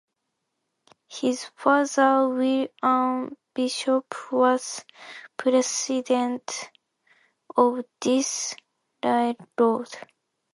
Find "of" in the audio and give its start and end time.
7.55-7.83